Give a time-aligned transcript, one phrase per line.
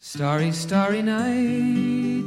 [0.00, 2.22] Starry, starry night.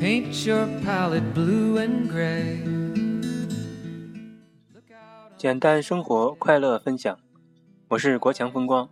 [0.00, 2.56] Paint your palette blue and gray.
[5.36, 7.18] 简单生活，快乐分享。
[7.88, 8.88] 我是国强风光，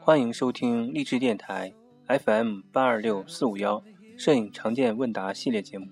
[0.00, 1.74] 欢迎收听励志电台
[2.06, 3.84] FM 八二六四五幺
[4.16, 5.88] 摄影常见问答系列节目。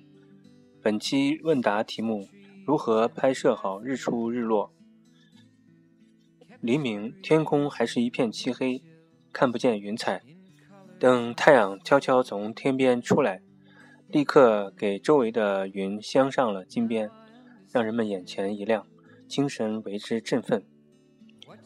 [0.81, 2.27] 本期问答题目：
[2.65, 4.73] 如何拍摄好日出日落？
[6.63, 8.83] 黎明，天空还是一片漆黑，
[9.33, 10.23] 看不见云彩。
[10.99, 13.43] 等太阳悄悄从天边出来。
[14.09, 17.09] 立刻给周围的云镶上了金边，
[17.71, 18.85] 让人们眼前一亮，
[19.29, 20.65] 精神为之振奋。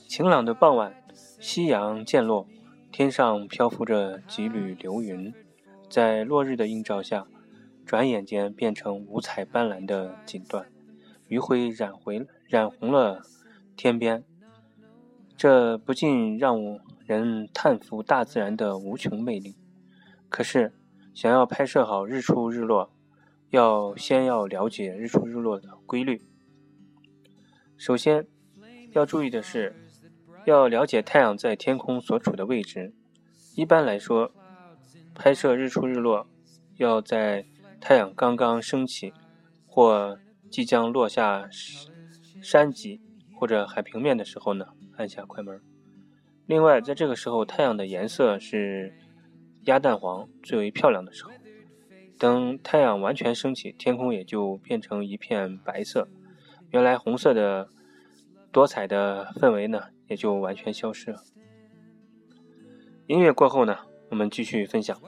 [0.06, 0.94] 晴朗的傍晚，
[1.40, 2.46] 夕阳渐落，
[2.92, 5.32] 天上漂浮着几缕流云，
[5.88, 7.26] 在落日的映照下，
[7.86, 10.66] 转眼间变成五彩斑斓的锦缎，
[11.28, 13.22] 余晖染回染红了
[13.74, 14.22] 天边。
[15.34, 19.56] 这不禁让我人叹服大自然的无穷魅力。
[20.28, 20.74] 可是。
[21.14, 22.92] 想要拍摄好日出日落，
[23.50, 26.26] 要先要了解日出日落的规律。
[27.76, 28.26] 首先
[28.90, 29.76] 要注意的是，
[30.44, 32.92] 要了解太阳在天空所处的位置。
[33.54, 34.32] 一般来说，
[35.14, 36.26] 拍摄日出日落
[36.78, 37.46] 要在
[37.80, 39.14] 太阳刚刚升起
[39.68, 40.18] 或
[40.50, 41.48] 即将落下
[42.42, 43.00] 山脊
[43.38, 45.62] 或者海平面的时候呢，按下快门。
[46.46, 48.94] 另外，在这个时候，太阳的颜色是。
[49.66, 51.30] 鸭蛋黄最为漂亮的时候，
[52.18, 56.06] 等太阳完全升起，天空也就变成一片白色，
[56.68, 57.70] 原来红色的
[58.52, 61.22] 多彩的氛围呢，也就完全消失了。
[63.06, 63.78] 音乐过后呢，
[64.10, 65.00] 我们继续分享。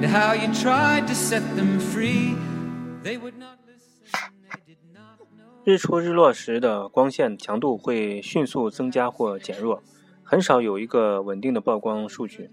[0.00, 4.06] And how you tried to set them free，they would not listen。
[4.48, 5.64] i did not know。
[5.64, 9.82] 日出日落时的光线强度会迅速增加或减弱，
[10.22, 12.50] 很少有一个稳定的曝光数据。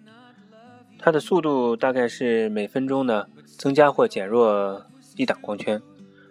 [0.98, 4.84] 它的速度大概是每分钟呢增加或减弱
[5.16, 5.80] 一档光圈，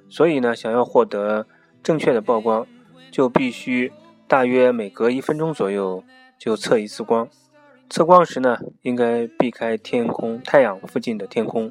[0.08, 1.46] 所以呢想要获得
[1.80, 2.66] 正确的曝光，
[3.12, 3.92] 就必须
[4.26, 6.02] 大约每隔一分钟左右
[6.36, 7.28] 就测一次光。
[7.90, 11.70] 测光时呢，应该避开天空、太阳附近的天空，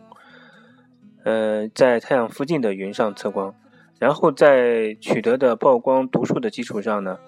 [1.24, 3.54] 呃，在太阳附近的云上测光。
[4.00, 7.20] 然后在取得的曝光读数的基础上呢，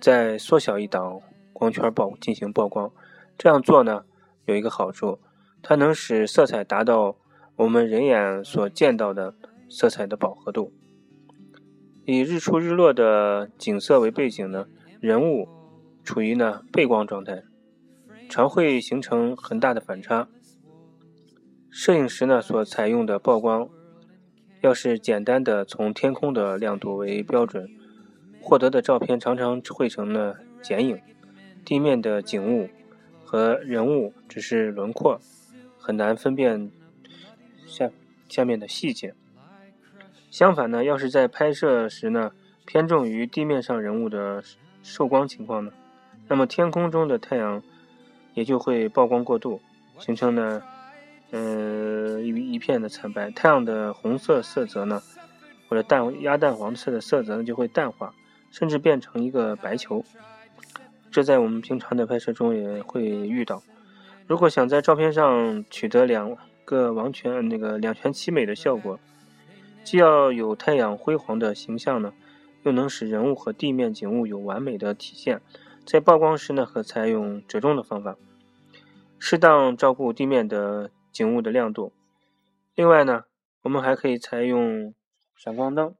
[0.00, 1.20] 再缩小一档
[1.52, 2.92] 光圈曝进行曝光。
[3.36, 4.04] 这样做呢，
[4.44, 5.18] 有一个好处，
[5.62, 7.16] 它能使色彩达到
[7.56, 9.34] 我们人眼所见到的
[9.68, 10.72] 色彩的饱和度。
[12.04, 14.66] 以日出日落的景色为背景呢，
[15.00, 15.48] 人物
[16.04, 17.42] 处于呢背光状态，
[18.30, 20.26] 常会形成很大的反差。
[21.68, 23.68] 摄影时呢所采用的曝光。
[24.62, 27.70] 要是简单的从天空的亮度为标准，
[28.42, 31.00] 获得的照片常常会成了剪影，
[31.64, 32.68] 地面的景物
[33.24, 35.18] 和人物只是轮廓，
[35.78, 36.70] 很难分辨
[37.66, 37.90] 下
[38.28, 39.14] 下面的细节。
[40.30, 42.32] 相反呢，要是在拍摄时呢，
[42.66, 44.44] 偏重于地面上人物的
[44.82, 45.72] 受光情况呢，
[46.28, 47.62] 那么天空中的太阳
[48.34, 49.60] 也就会曝光过度，
[49.98, 50.62] 形成呢。
[51.32, 55.00] 嗯，一一片的惨白，太阳的红色色泽呢，
[55.68, 58.12] 或者淡鸭蛋黄色的色泽呢，就会淡化，
[58.50, 60.04] 甚至变成一个白球。
[61.12, 63.62] 这在我们平常的拍摄中也会遇到。
[64.26, 68.98] 如果想在照片上取得两个完全那个两全其美的效果，
[69.84, 72.12] 既要有太阳辉煌的形象呢，
[72.64, 75.40] 又能使人物和地面景物有完美的体现，
[75.90, 78.16] 在曝光时呢，可采用折中的方法，
[79.18, 80.92] 适当照顾地面的。
[81.12, 81.92] 景物的亮度。
[82.76, 83.24] 另外呢，
[83.62, 84.94] 我们还可以采用
[85.34, 85.96] 闪光灯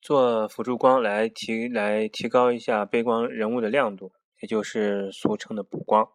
[0.00, 6.08] 做辅助光来提来提高一下背光人物的亮度，也就是俗称的补光，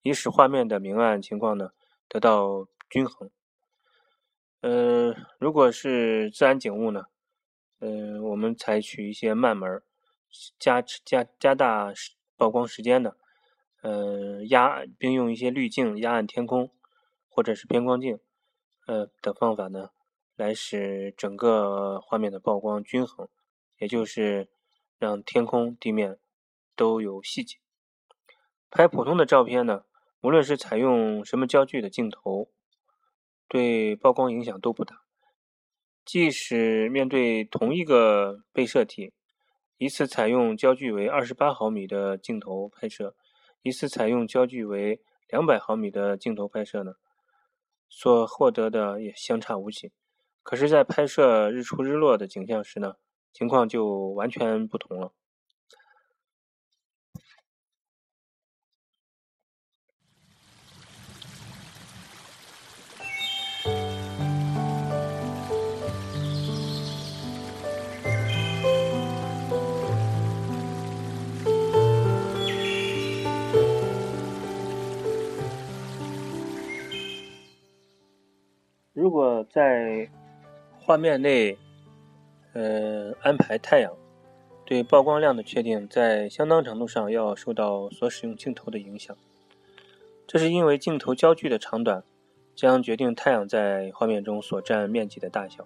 [0.00, 1.72] 以使画面的明暗情况呢
[2.08, 3.30] 得到均衡。
[4.62, 7.04] 嗯，如果是自然景物呢，
[7.86, 9.82] 嗯，我们采取一些慢门，
[10.58, 11.92] 加加加大
[12.34, 13.18] 曝光时间的。
[13.82, 16.70] 呃，压并用一些滤镜压暗天空，
[17.28, 18.18] 或者是偏光镜，
[18.86, 19.90] 呃的方法呢，
[20.34, 23.28] 来使整个画面的曝光均衡，
[23.76, 24.48] 也就是
[24.96, 26.18] 让天空、地面
[26.74, 27.58] 都有细节。
[28.70, 29.84] 拍普通的照片呢，
[30.22, 32.48] 无论是采用什么焦距的镜头，
[33.46, 35.02] 对曝光影响都不大。
[36.04, 39.12] 即使面对同一个被摄体，
[39.78, 43.14] 一次采用焦距为二十八毫米的镜头拍摄。
[43.62, 46.92] 一次采用焦距为两百毫米的镜头拍摄呢，
[47.88, 49.90] 所获得的也相差无几。
[50.42, 52.96] 可是，在拍摄日出日落的景象时呢，
[53.32, 55.14] 情况就完全不同了。
[79.54, 80.10] 在
[80.80, 81.56] 画面内，
[82.54, 83.92] 呃，安排太阳，
[84.64, 89.16] 对曝光量的确定，在相当程度上要受到所使用镜头的影响。
[90.26, 92.02] 这是因为镜头焦距的长短，
[92.56, 95.64] 将决定太阳在画面中所占面积的大小。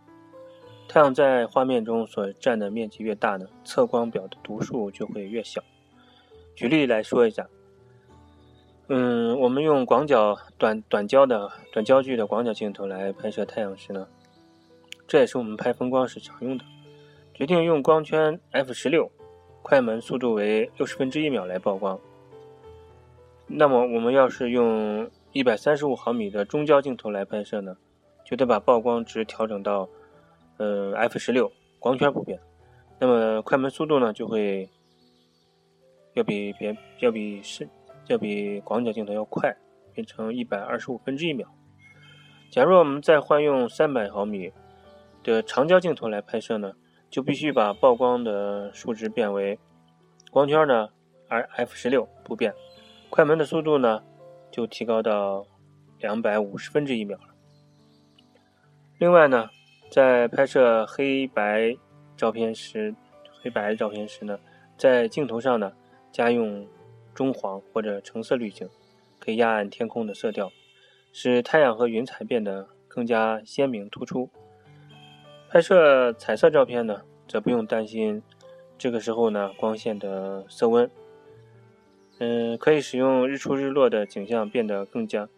[0.87, 5.63] 太阳在画面中所占的面积越大呢，测光表的读数就会越小。
[6.55, 7.49] 举例来说一下。
[8.91, 14.09] 嗯，我们用广角短短焦的短焦距的广角镜头来拍摄太阳时呢，
[15.07, 16.65] 这也是我们拍风光时常用的。
[17.35, 19.11] 决定用光圈 f 十六，
[19.61, 22.01] 快门速度为六十分之一秒来曝光。
[23.47, 27.77] 那么我们要是用一百三十五毫米的中焦镜头来拍摄呢，
[28.25, 29.87] 就得把曝光值调整到
[30.57, 32.41] 呃 f 十六，光圈不变。
[32.99, 34.67] 那么快门速度呢，就会
[36.15, 37.69] 要比别要比是。
[38.09, 39.55] 要比广角镜头要快，
[39.93, 41.47] 变成一百二十五分之一秒。
[42.51, 44.51] 假如我们再换用三百毫米
[45.23, 46.73] 的长焦镜头来拍摄呢，
[47.11, 49.59] 就必须把曝光的数值变为
[50.31, 50.89] 光圈呢
[51.29, 52.55] ，f 十六不变，
[53.11, 54.03] 快门的速度呢
[54.51, 55.47] 就提高到
[55.99, 57.35] 两百五十分之一秒了。
[58.97, 59.51] 另外呢，
[59.91, 61.77] 在拍摄黑白
[62.17, 62.95] 照片时，
[63.43, 64.39] 黑白照片时呢，
[64.79, 65.75] 在镜头上呢
[66.11, 66.67] 加用。
[67.19, 68.69] 中黄或者橙色滤镜，
[69.19, 70.53] 可以压暗天空的色调，
[71.13, 74.31] 使太阳和云彩变得更加鲜明突出。
[75.49, 78.23] 拍摄彩色照片呢，则不用担心
[78.79, 80.89] 这个时候呢光线的色温。
[82.21, 85.29] 嗯，可以使用日出日落的景象变得更加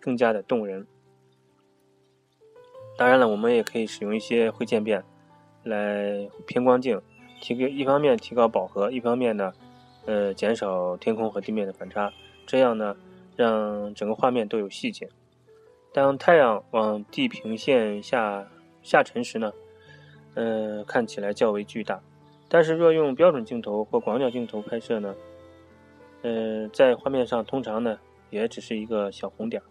[0.00, 0.86] 更加的动人。
[2.96, 5.02] 当然了，我们也可以使用一些灰渐变
[5.64, 7.02] 来偏光镜，
[7.40, 9.52] 提个一方面提高饱和，一方面呢。
[10.06, 12.12] 呃，减少天空和地面的反差，
[12.46, 12.96] 这样呢，
[13.36, 15.08] 让整个画面都有细节。
[15.92, 18.48] 当太阳往地平线下
[18.82, 19.52] 下沉时呢，
[20.34, 22.00] 呃，看起来较为巨大。
[22.48, 25.14] 但是若用标准镜头或广角镜头拍摄呢，
[26.22, 27.98] 呃，在画面上通常呢，
[28.30, 29.62] 也只是一个小红点。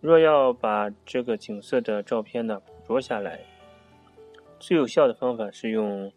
[0.00, 3.40] 若要把这个景色的照片呢捕捉下来，
[4.58, 6.12] 最有效的方法是用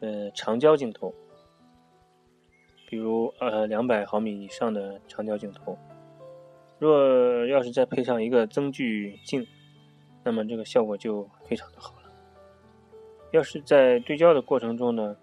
[0.00, 1.14] 呃长焦镜头。
[2.88, 5.76] 比如，呃，两百毫米以上的长焦镜头，
[6.78, 9.44] 若要是再配上一个增距镜，
[10.22, 12.12] 那么这个效果就非常的好了。
[13.32, 15.16] 要是在对焦的过程中呢，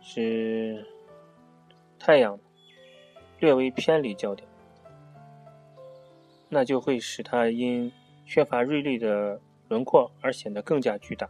[0.00, 0.86] 使
[1.98, 2.38] 太阳
[3.40, 4.48] 略微偏离焦点，
[6.48, 7.92] 那就会使它因
[8.24, 11.28] 缺乏锐利的轮廓而显得更加巨大。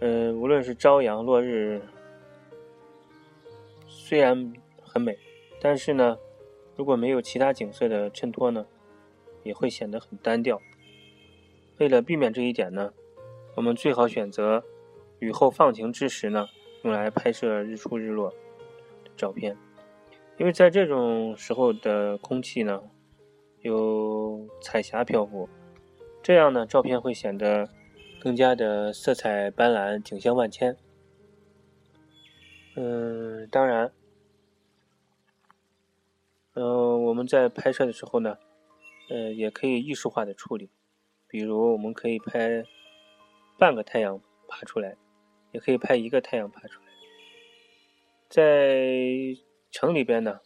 [0.00, 1.80] 嗯，无论是朝阳、落日。
[4.06, 4.52] 虽然
[4.82, 5.16] 很美，
[5.58, 6.18] 但是呢，
[6.76, 8.66] 如果没有其他景色的衬托呢，
[9.42, 10.60] 也会显得很单调。
[11.78, 12.92] 为了避免这一点呢，
[13.56, 14.62] 我们最好选择
[15.20, 16.46] 雨后放晴之时呢，
[16.82, 18.28] 用来拍摄日出日落
[19.04, 19.56] 的照片，
[20.36, 22.82] 因为在这种时候的空气呢，
[23.62, 25.48] 有彩霞漂浮，
[26.22, 27.66] 这样呢，照片会显得
[28.20, 30.76] 更加的色彩斑斓，景象万千。
[32.76, 33.92] 嗯，当然，
[36.54, 38.36] 嗯，我们在拍摄的时候呢，
[39.10, 40.70] 呃，也可以艺术化的处理，
[41.28, 42.64] 比如我们可以拍
[43.56, 44.96] 半个太阳爬出来，
[45.52, 46.86] 也可以拍一个太阳爬出来。
[48.28, 48.88] 在
[49.70, 50.40] 城里边呢，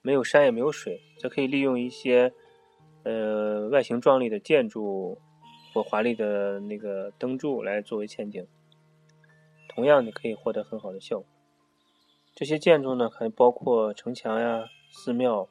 [0.00, 2.32] 没有山也没有水，则可以利用一些
[3.02, 5.18] 呃外形壮丽的建筑
[5.74, 8.46] 或华丽的那个灯柱来作为前景，
[9.68, 11.26] 同样你可以获得很好的效果。
[12.34, 15.48] 这些建筑呢，还包括城墙呀、寺庙，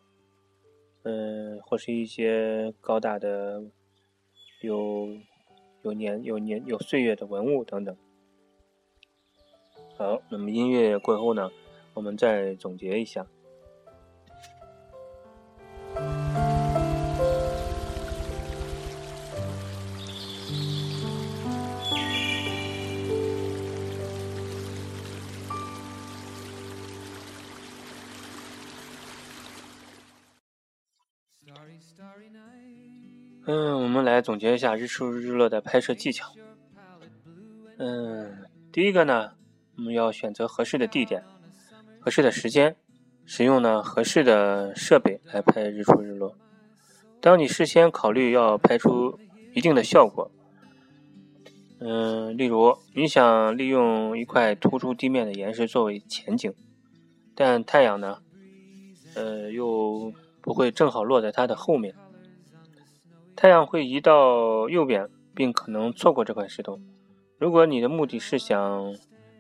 [1.04, 3.64] 嗯，或是一些高大的、
[4.62, 5.08] 有
[5.82, 7.96] 有年、有年、有岁月的文物等等。
[9.98, 11.50] 好，那么音乐过后呢，
[11.94, 13.26] 我们再总结一下。
[34.24, 36.34] 总结一下日出日落的拍摄技巧。
[37.78, 39.34] 嗯，第一个呢，
[39.76, 41.24] 我们要选择合适的地点、
[42.00, 42.76] 合适的时间，
[43.26, 46.36] 使用呢合适的设备来拍日出日落。
[47.20, 49.20] 当你事先考虑要拍出
[49.54, 50.32] 一定的效果，
[51.80, 56.54] 嗯，例如你想利用一块突出地面的岩石作为前景，
[57.36, 58.20] 但太阳呢，
[59.16, 61.96] 呃，又不会正好落在它的后面。
[63.36, 66.80] 太阳会移到右边，并可能错过这块石头。
[67.38, 68.96] 如果你的目的是想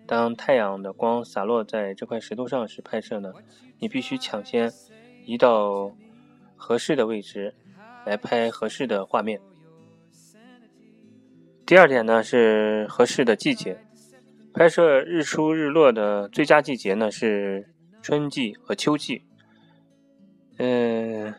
[0.06, 3.32] 当太阳的光洒落在这块石头上时拍摄呢，
[3.80, 4.72] 你必须抢先
[5.26, 5.96] 移到
[6.56, 7.56] 合适的位置
[8.06, 9.40] 来拍合适的画面。
[11.66, 13.86] 第二点呢是合适的季节，
[14.54, 19.24] 拍摄日出日落的最佳季节呢是春季和秋季。
[20.58, 21.34] 嗯，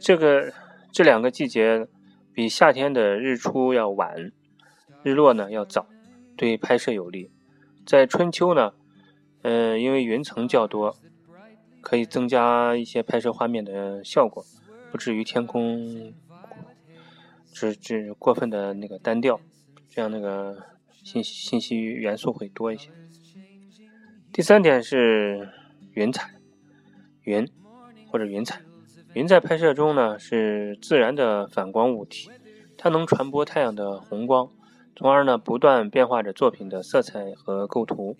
[0.00, 0.52] 这个。
[0.92, 1.88] 这两个季节
[2.34, 4.30] 比夏天的日出要晚，
[5.02, 5.86] 日落呢要早，
[6.36, 7.30] 对拍摄有利。
[7.86, 8.74] 在春秋呢，
[9.40, 10.94] 嗯，因为云层较多，
[11.80, 14.44] 可以增加一些拍摄画面的效果，
[14.90, 16.12] 不至于天空
[17.50, 19.40] 只只过分的那个单调，
[19.88, 20.58] 这样那个
[21.02, 22.90] 信息信息元素会多一些。
[24.30, 25.48] 第三点是
[25.94, 26.34] 云彩，
[27.22, 27.48] 云
[28.08, 28.60] 或者云彩。
[29.14, 32.30] 云在拍摄中呢是自然的反光物体，
[32.78, 34.48] 它能传播太阳的红光，
[34.96, 38.16] 从而呢不断变化着作品的色彩和构图。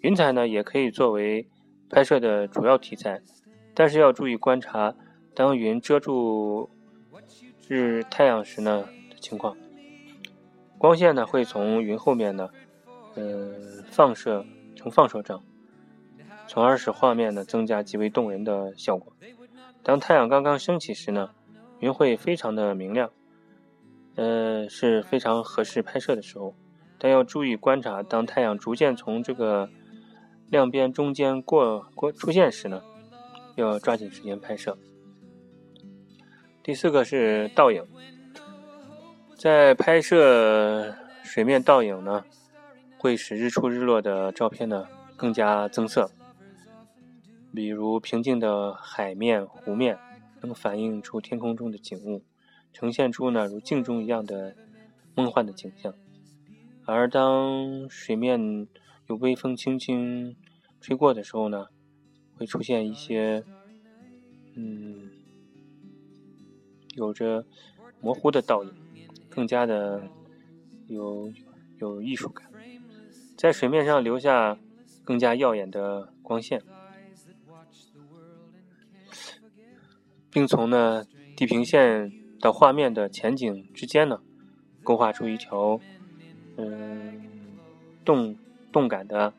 [0.00, 1.48] 云彩呢也可以作为
[1.90, 3.20] 拍摄的主要题材，
[3.74, 4.94] 但是要注意观察
[5.34, 6.70] 当云遮住
[7.66, 9.56] 日太阳时呢的情况。
[10.78, 12.50] 光线呢会从云后面呢，
[13.16, 15.42] 嗯放射成放射状，
[16.46, 19.12] 从而使画面呢增加极为动人的效果。
[19.84, 21.30] 当太阳刚刚升起时呢，
[21.80, 23.10] 云会非常的明亮，
[24.14, 26.54] 呃，是非常合适拍摄的时候。
[26.98, 29.68] 但要注意观察，当太阳逐渐从这个
[30.48, 32.80] 亮边中间过过出现时呢，
[33.56, 34.78] 要抓紧时间拍摄。
[36.62, 37.84] 第四个是倒影，
[39.36, 42.24] 在拍摄水面倒影呢，
[42.98, 44.86] 会使日出日落的照片呢
[45.16, 46.08] 更加增色。
[47.54, 49.98] 比如平静的海面、湖面，
[50.40, 52.24] 能反映出天空中的景物，
[52.72, 54.56] 呈现出呢如镜中一样的
[55.14, 55.94] 梦幻的景象。
[56.86, 58.66] 而当水面
[59.06, 60.34] 有微风轻轻
[60.80, 61.66] 吹过的时候呢，
[62.36, 63.44] 会出现一些
[64.54, 65.10] 嗯
[66.94, 67.44] 有着
[68.00, 68.72] 模糊的倒影，
[69.28, 70.08] 更加的
[70.88, 71.30] 有
[71.78, 72.50] 有艺术感，
[73.36, 74.58] 在水面上留下
[75.04, 76.62] 更加耀眼的光线。
[80.32, 81.04] 并从呢
[81.36, 82.10] 地平线
[82.40, 84.18] 到画面的前景之间呢，
[84.82, 85.78] 勾画出一条
[86.56, 87.22] 嗯
[88.02, 88.34] 动
[88.72, 89.34] 动感的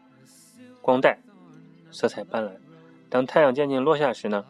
[0.82, 1.20] 光带，
[1.92, 2.52] 色彩斑斓。
[3.10, 4.46] 当太阳渐渐落下时呢，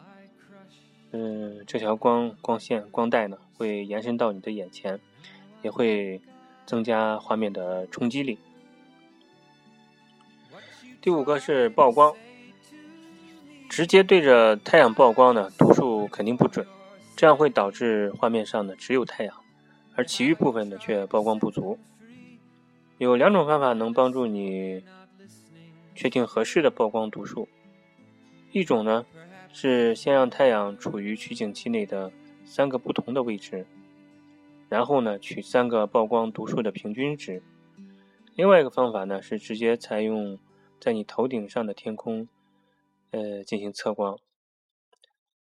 [1.12, 5.00] 嗯，这条光光线光带呢会延伸到你的眼前，
[5.62, 6.20] 也会
[6.66, 8.38] 增加画面的冲击力。
[11.00, 12.14] 第五个是曝光。
[13.74, 16.64] 直接对着太阳曝光呢，度数肯定不准，
[17.16, 19.34] 这样会导致画面上呢只有太阳，
[19.96, 21.76] 而其余部分呢却曝光不足。
[22.98, 24.84] 有两种方法能帮助你
[25.92, 27.48] 确定合适的曝光度数，
[28.52, 29.04] 一种呢
[29.52, 32.12] 是先让太阳处于取景器内的
[32.44, 33.66] 三个不同的位置，
[34.68, 37.42] 然后呢取三个曝光度数的平均值。
[38.36, 40.38] 另外一个方法呢是直接采用
[40.78, 42.28] 在你头顶上的天空。
[43.14, 44.18] 呃，进行测光，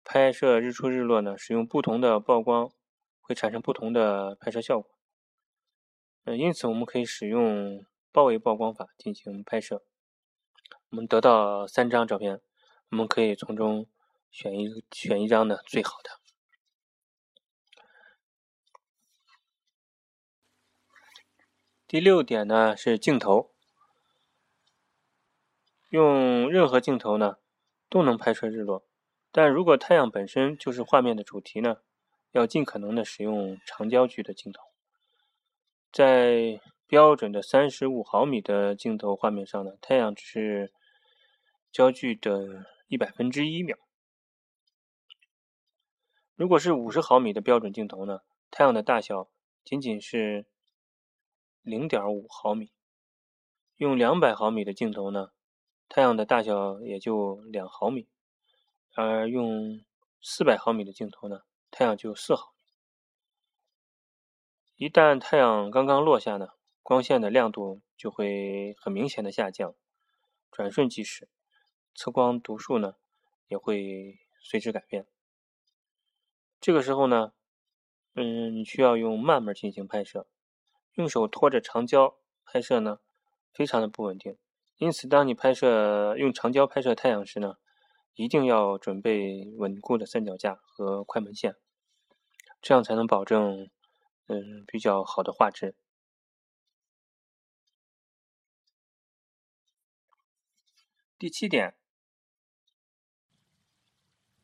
[0.04, 2.72] 拍摄日出日落呢，使用不同的曝光
[3.20, 4.92] 会产生不同的拍摄效果。
[6.26, 9.84] 呃，因此我们可以使用包围曝光法进行拍摄。
[10.90, 12.40] 我们得到三张照片，
[12.90, 13.88] 我们可以从中
[14.30, 16.12] 选一选一张呢最好的。
[21.88, 23.52] 第六点呢是镜头，
[25.90, 27.40] 用任何镜头呢。
[27.90, 28.86] 都能拍摄日落，
[29.32, 31.78] 但如果太阳本身就是画面的主题呢，
[32.32, 34.62] 要尽可能的使用长焦距的镜头。
[35.92, 40.74] 在标准的三十五毫米的镜头画面上呢，太阳只是
[41.72, 43.78] 焦距的一百分之一秒。
[46.36, 48.20] 如果是五十毫米的标准镜头呢，
[48.52, 49.30] 太阳的大小
[49.64, 50.46] 仅仅是
[51.62, 52.72] 零点五毫米。
[53.78, 55.32] 用两百毫米的镜头呢？
[55.90, 58.08] 太阳的大小也就两毫米，
[58.94, 59.84] 而用
[60.22, 62.54] 四百毫米的镜头呢，太阳就四毫
[64.76, 64.86] 米。
[64.86, 66.50] 一旦太阳刚刚落下呢，
[66.84, 69.74] 光线的亮度就会很明显的下降，
[70.52, 71.30] 转瞬即逝，
[71.96, 72.96] 测光读数呢
[73.48, 75.08] 也会随之改变。
[76.60, 77.34] 这个时候呢，
[78.14, 80.28] 嗯，你需要用慢门进行拍摄，
[80.94, 83.00] 用手托着长焦拍摄呢，
[83.54, 84.38] 非常的不稳定。
[84.78, 87.56] 因此，当你拍摄用长焦拍摄太阳时呢，
[88.16, 91.56] 一定要准备稳固的三脚架和快门线，
[92.62, 93.70] 这样才能保证。
[94.30, 95.74] 嗯，比较好的画质。
[101.18, 101.78] 第七点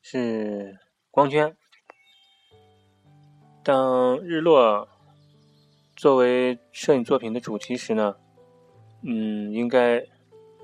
[0.01, 0.79] 是
[1.11, 1.57] 光圈。
[3.61, 4.87] 当日落
[5.97, 8.15] 作为摄影作品的主题时呢，
[9.01, 10.07] 嗯，应该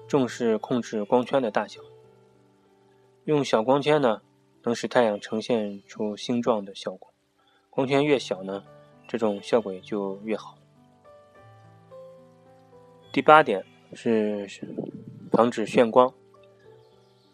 [0.10, 1.80] 重视控制光圈的大小。
[3.26, 4.24] 用小光圈呢，
[4.64, 7.14] 能使太阳呈现出星状的效果。
[7.70, 8.64] 光圈越小呢，
[9.08, 10.58] 这种效果也就越好。
[13.14, 13.64] 第八点
[13.94, 14.48] 是
[15.32, 16.12] 防止眩光。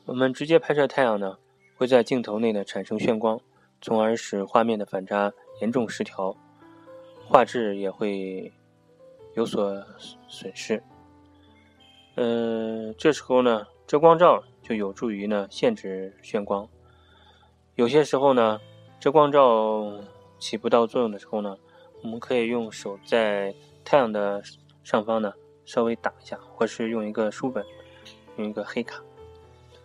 [0.03, 1.37] 我们直接拍摄太阳呢，
[1.77, 3.39] 会在镜头内呢产生眩光，
[3.81, 6.35] 从而使画面的反差严重失调，
[7.25, 8.51] 画质也会
[9.35, 9.81] 有所
[10.27, 10.83] 损失。
[12.15, 16.67] 嗯，这时候呢，遮光罩就有助于呢限制眩光。
[17.75, 18.59] 有些时候呢，
[18.99, 19.99] 遮光罩
[20.39, 21.57] 起不到作用的时候呢。
[22.03, 24.39] 我们可以用手在太阳的
[24.83, 25.33] 上方呢，
[25.65, 27.65] 稍微打一下，或是用一个书本，
[28.37, 29.01] 用一个黑卡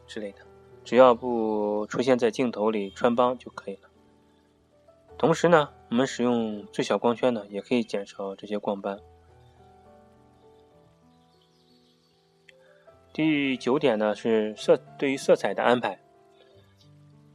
[0.07, 0.41] 之类的，
[0.85, 3.89] 只要不出现在镜头里穿帮就可以了。
[5.17, 9.01] 同时呢，我们使用最小光圈呢，也可以减少这些光斑。
[13.21, 16.01] 第九点呢是色对于色彩的安排。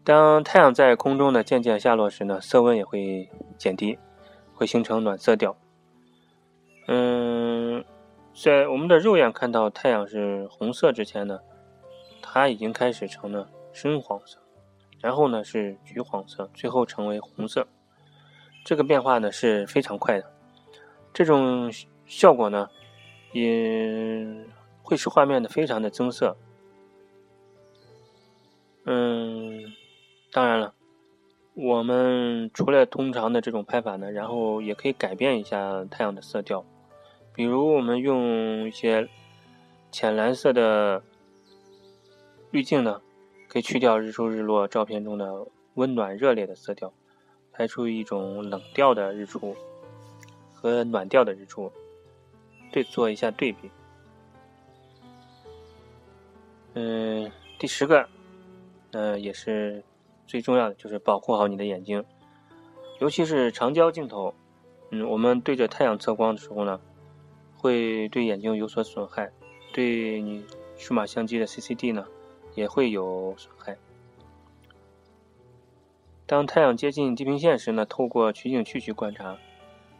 [0.03, 3.99] 当太阳在空中呢渐渐下落时呢，色温也会减低。
[4.57, 5.57] 会形成暖色调。
[6.87, 7.83] 嗯，
[8.33, 11.41] 在我们的肉眼看到太阳是红色之前呢，
[12.21, 14.39] 它已经开始成了深黄色，
[15.01, 17.67] 然后呢是橘黄色，最后成为红色。
[18.63, 20.31] 这个变化呢是非常快的。
[21.13, 21.69] 这种
[22.05, 22.69] 效果呢，
[23.33, 24.25] 也
[24.85, 26.37] 会使画面的非常的增色。
[28.85, 29.73] 嗯，
[30.31, 30.73] 当然了。
[31.57, 36.65] 我们除了通常的这种拍法呢，然后也可以改变一下太阳的色调，
[37.33, 39.07] 比如我们用一些
[39.89, 41.01] 浅蓝色的
[42.51, 43.01] 滤镜呢，
[43.47, 46.91] 可以去掉日出日落照片中的温暖热烈的色调，
[47.53, 49.55] 拍出一种冷调的日出
[50.53, 51.71] 和暖调的日出，
[52.73, 53.71] 对做一下对比。
[56.75, 58.07] 嗯，第十个，
[58.91, 59.83] 呃，也是。
[60.27, 62.03] 最重要的就是保护好你的眼睛，
[62.99, 64.33] 尤其是长焦镜头。
[64.89, 66.81] 嗯，我们对着太阳测光的时候呢，
[67.55, 69.31] 会对眼睛有所损害，
[69.71, 70.43] 对你
[70.77, 72.07] 数码相机的 CCD 呢
[72.55, 73.77] 也会有损害。
[76.25, 79.37] 当太阳接近地平线时呢，透过取景器去观察，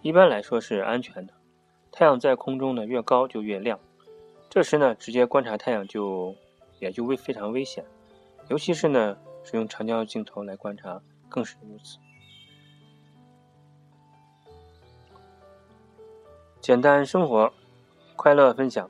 [0.02, 1.34] 一般来说是安全的。
[1.92, 3.80] 太阳在空中呢越高就越亮，
[4.50, 6.36] 这时呢直接观察太阳就
[6.80, 7.86] 也就危非常危险，
[8.48, 9.18] 尤其是呢。
[9.48, 12.00] 使用长焦镜头来观察，更是如此。
[16.60, 17.54] 简单生活，
[18.16, 18.90] 快乐分享，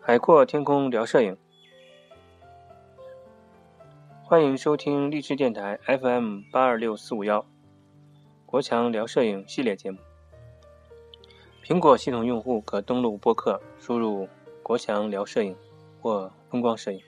[0.00, 1.36] 海阔天空聊摄影。
[4.22, 7.44] 欢迎收听励志电台 FM 八二六四五幺，
[8.46, 9.98] 国强聊摄影系列节目。
[11.64, 14.28] 苹果系统用户可登录播客，输入
[14.62, 15.56] “国强聊摄影”
[16.00, 17.00] 或“风光摄影”。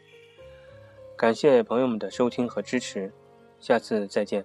[1.17, 3.13] 感谢朋友们的收听和支持，
[3.61, 4.45] 下次再见。